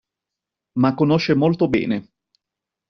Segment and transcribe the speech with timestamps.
[0.79, 2.11] Ma conosce molto bene.